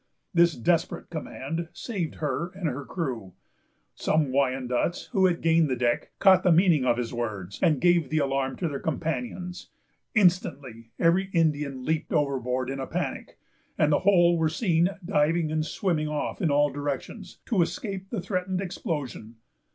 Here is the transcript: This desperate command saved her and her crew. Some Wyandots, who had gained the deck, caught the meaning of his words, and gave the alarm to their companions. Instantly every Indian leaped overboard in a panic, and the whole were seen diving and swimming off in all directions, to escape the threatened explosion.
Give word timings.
This 0.33 0.55
desperate 0.55 1.11
command 1.11 1.67
saved 1.73 2.15
her 2.15 2.51
and 2.55 2.67
her 2.67 2.85
crew. 2.85 3.33
Some 3.93 4.31
Wyandots, 4.31 5.09
who 5.11 5.27
had 5.27 5.41
gained 5.43 5.69
the 5.69 5.75
deck, 5.75 6.09
caught 6.17 6.41
the 6.41 6.51
meaning 6.51 6.85
of 6.85 6.97
his 6.97 7.13
words, 7.13 7.59
and 7.61 7.79
gave 7.79 8.09
the 8.09 8.17
alarm 8.17 8.55
to 8.55 8.67
their 8.67 8.79
companions. 8.79 9.69
Instantly 10.15 10.89
every 10.97 11.25
Indian 11.33 11.85
leaped 11.85 12.13
overboard 12.13 12.71
in 12.71 12.79
a 12.79 12.87
panic, 12.87 13.37
and 13.77 13.91
the 13.93 13.99
whole 13.99 14.39
were 14.39 14.49
seen 14.49 14.89
diving 15.05 15.51
and 15.51 15.67
swimming 15.67 16.07
off 16.07 16.41
in 16.41 16.49
all 16.49 16.71
directions, 16.73 17.37
to 17.45 17.61
escape 17.61 18.09
the 18.09 18.21
threatened 18.21 18.59
explosion. 18.59 19.35